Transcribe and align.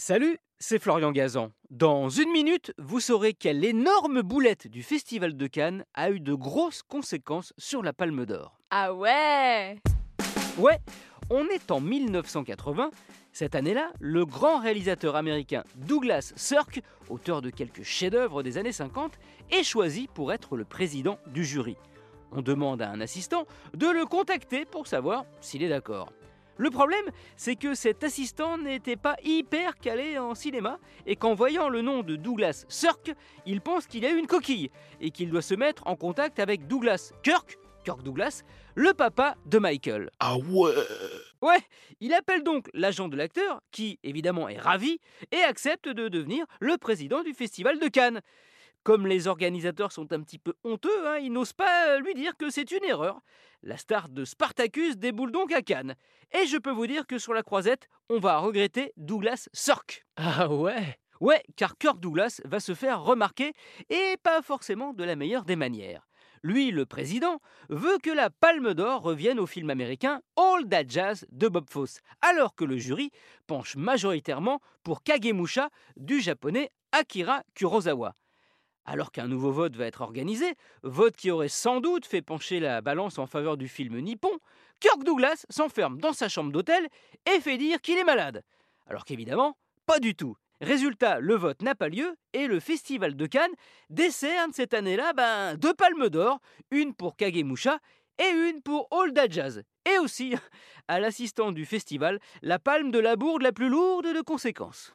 Salut, 0.00 0.38
c'est 0.60 0.78
Florian 0.78 1.10
Gazan. 1.10 1.50
Dans 1.70 2.08
une 2.08 2.30
minute, 2.30 2.72
vous 2.78 3.00
saurez 3.00 3.34
quelle 3.34 3.64
énorme 3.64 4.22
boulette 4.22 4.68
du 4.68 4.84
Festival 4.84 5.36
de 5.36 5.46
Cannes 5.48 5.84
a 5.92 6.12
eu 6.12 6.20
de 6.20 6.34
grosses 6.34 6.84
conséquences 6.84 7.52
sur 7.58 7.82
la 7.82 7.92
Palme 7.92 8.24
d'Or. 8.24 8.60
Ah 8.70 8.94
ouais? 8.94 9.76
Ouais, 10.56 10.78
on 11.30 11.48
est 11.48 11.72
en 11.72 11.80
1980. 11.80 12.92
Cette 13.32 13.56
année-là, 13.56 13.90
le 13.98 14.24
grand 14.24 14.60
réalisateur 14.60 15.16
américain 15.16 15.64
Douglas 15.74 16.32
Sirk, 16.36 16.80
auteur 17.08 17.42
de 17.42 17.50
quelques 17.50 17.82
chefs-d'œuvre 17.82 18.44
des 18.44 18.56
années 18.56 18.70
50, 18.70 19.18
est 19.50 19.64
choisi 19.64 20.06
pour 20.14 20.32
être 20.32 20.56
le 20.56 20.64
président 20.64 21.18
du 21.26 21.44
jury. 21.44 21.76
On 22.30 22.40
demande 22.40 22.82
à 22.82 22.90
un 22.90 23.00
assistant 23.00 23.46
de 23.74 23.88
le 23.88 24.06
contacter 24.06 24.64
pour 24.64 24.86
savoir 24.86 25.24
s'il 25.40 25.64
est 25.64 25.68
d'accord. 25.68 26.12
Le 26.58 26.70
problème, 26.70 27.04
c'est 27.36 27.54
que 27.54 27.74
cet 27.74 28.02
assistant 28.02 28.58
n'était 28.58 28.96
pas 28.96 29.16
hyper 29.22 29.76
calé 29.78 30.18
en 30.18 30.34
cinéma 30.34 30.80
et 31.06 31.14
qu'en 31.14 31.34
voyant 31.34 31.68
le 31.68 31.82
nom 31.82 32.02
de 32.02 32.16
Douglas 32.16 32.64
Sirk, 32.68 33.12
il 33.46 33.60
pense 33.60 33.86
qu'il 33.86 34.04
a 34.04 34.10
une 34.10 34.26
coquille 34.26 34.70
et 35.00 35.12
qu'il 35.12 35.30
doit 35.30 35.40
se 35.40 35.54
mettre 35.54 35.86
en 35.86 35.94
contact 35.94 36.40
avec 36.40 36.66
Douglas 36.66 37.12
Kirk, 37.22 37.58
Kirk 37.84 38.02
Douglas, 38.02 38.42
le 38.74 38.92
papa 38.92 39.36
de 39.46 39.58
Michael. 39.58 40.10
Ah 40.18 40.36
ouais 40.36 40.74
Ouais, 41.40 41.60
il 42.00 42.12
appelle 42.12 42.42
donc 42.42 42.68
l'agent 42.74 43.06
de 43.06 43.16
l'acteur, 43.16 43.60
qui 43.70 44.00
évidemment 44.02 44.48
est 44.48 44.58
ravi, 44.58 44.98
et 45.30 45.38
accepte 45.38 45.88
de 45.88 46.08
devenir 46.08 46.44
le 46.58 46.76
président 46.76 47.22
du 47.22 47.34
Festival 47.34 47.78
de 47.78 47.86
Cannes. 47.86 48.20
Comme 48.88 49.06
les 49.06 49.26
organisateurs 49.26 49.92
sont 49.92 50.14
un 50.14 50.22
petit 50.22 50.38
peu 50.38 50.54
honteux, 50.64 51.06
hein, 51.06 51.18
ils 51.18 51.30
n'osent 51.30 51.52
pas 51.52 51.98
lui 51.98 52.14
dire 52.14 52.38
que 52.38 52.48
c'est 52.48 52.70
une 52.70 52.84
erreur. 52.84 53.20
La 53.62 53.76
star 53.76 54.08
de 54.08 54.24
Spartacus 54.24 54.96
déboule 54.96 55.30
donc 55.30 55.52
à 55.52 55.60
Cannes. 55.60 55.94
Et 56.32 56.46
je 56.46 56.56
peux 56.56 56.70
vous 56.70 56.86
dire 56.86 57.06
que 57.06 57.18
sur 57.18 57.34
la 57.34 57.42
croisette, 57.42 57.90
on 58.08 58.18
va 58.18 58.38
regretter 58.38 58.94
Douglas 58.96 59.50
Sirk. 59.52 60.06
Ah 60.16 60.48
ouais? 60.48 60.96
Ouais, 61.20 61.42
car 61.54 61.76
Kirk 61.76 62.00
Douglas 62.00 62.40
va 62.46 62.60
se 62.60 62.72
faire 62.72 63.02
remarquer, 63.02 63.52
et 63.90 64.16
pas 64.22 64.40
forcément 64.40 64.94
de 64.94 65.04
la 65.04 65.16
meilleure 65.16 65.44
des 65.44 65.56
manières. 65.56 66.08
Lui, 66.42 66.70
le 66.70 66.86
président, 66.86 67.40
veut 67.68 67.98
que 68.02 68.08
la 68.08 68.30
Palme 68.30 68.72
d'Or 68.72 69.02
revienne 69.02 69.38
au 69.38 69.46
film 69.46 69.68
américain 69.68 70.22
All 70.36 70.66
That 70.66 70.88
Jazz 70.88 71.26
de 71.30 71.48
Bob 71.48 71.68
Fosse, 71.68 72.00
alors 72.22 72.54
que 72.54 72.64
le 72.64 72.78
jury 72.78 73.10
penche 73.46 73.76
majoritairement 73.76 74.62
pour 74.82 75.02
Kagemusha 75.02 75.68
du 75.98 76.22
japonais 76.22 76.70
Akira 76.92 77.42
Kurosawa. 77.54 78.14
Alors 78.90 79.12
qu'un 79.12 79.28
nouveau 79.28 79.52
vote 79.52 79.76
va 79.76 79.84
être 79.84 80.00
organisé, 80.00 80.54
vote 80.82 81.14
qui 81.14 81.30
aurait 81.30 81.50
sans 81.50 81.82
doute 81.82 82.06
fait 82.06 82.22
pencher 82.22 82.58
la 82.58 82.80
balance 82.80 83.18
en 83.18 83.26
faveur 83.26 83.58
du 83.58 83.68
film 83.68 83.98
nippon, 84.00 84.30
Kirk 84.80 85.04
Douglas 85.04 85.44
s'enferme 85.50 86.00
dans 86.00 86.14
sa 86.14 86.30
chambre 86.30 86.50
d'hôtel 86.50 86.88
et 87.30 87.38
fait 87.40 87.58
dire 87.58 87.82
qu'il 87.82 87.98
est 87.98 88.04
malade. 88.04 88.42
Alors 88.86 89.04
qu'évidemment, 89.04 89.58
pas 89.84 90.00
du 90.00 90.14
tout. 90.14 90.36
Résultat, 90.62 91.20
le 91.20 91.34
vote 91.34 91.60
n'a 91.60 91.74
pas 91.74 91.90
lieu 91.90 92.16
et 92.32 92.46
le 92.46 92.60
Festival 92.60 93.14
de 93.14 93.26
Cannes 93.26 93.52
décerne 93.90 94.54
cette 94.54 94.72
année-là 94.72 95.12
ben, 95.12 95.56
deux 95.56 95.74
palmes 95.74 96.08
d'or, 96.08 96.40
une 96.70 96.94
pour 96.94 97.14
Kagemusha 97.14 97.80
et 98.18 98.30
une 98.30 98.62
pour 98.62 98.88
All 98.90 99.12
That 99.12 99.28
Jazz. 99.28 99.64
Et 99.84 99.98
aussi, 99.98 100.34
à 100.88 100.98
l'assistant 100.98 101.52
du 101.52 101.66
festival, 101.66 102.20
la 102.40 102.58
palme 102.58 102.90
de 102.90 102.98
la 102.98 103.16
bourde 103.16 103.42
la 103.42 103.52
plus 103.52 103.68
lourde 103.68 104.06
de 104.06 104.22
conséquences. 104.22 104.94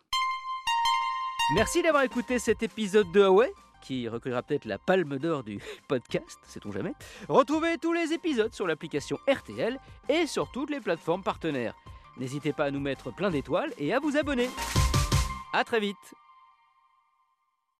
Merci 1.53 1.83
d'avoir 1.83 2.01
écouté 2.01 2.39
cet 2.39 2.63
épisode 2.63 3.11
de 3.11 3.19
Huawei 3.19 3.53
qui 3.83 4.07
recueillera 4.07 4.41
peut-être 4.41 4.65
la 4.65 4.79
palme 4.79 5.19
d'or 5.19 5.43
du 5.43 5.59
podcast, 5.87 6.39
sait-on 6.47 6.71
jamais. 6.71 6.93
Retrouvez 7.27 7.77
tous 7.77 7.93
les 7.93 8.13
épisodes 8.13 8.53
sur 8.53 8.65
l'application 8.65 9.19
RTL 9.29 9.77
et 10.09 10.25
sur 10.25 10.51
toutes 10.51 10.69
les 10.69 10.79
plateformes 10.79 11.23
partenaires. 11.23 11.75
N'hésitez 12.17 12.53
pas 12.53 12.65
à 12.65 12.71
nous 12.71 12.79
mettre 12.79 13.13
plein 13.13 13.29
d'étoiles 13.29 13.73
et 13.77 13.93
à 13.93 13.99
vous 13.99 14.17
abonner. 14.17 14.49
A 15.51 15.63
très 15.63 15.79
vite 15.79 16.15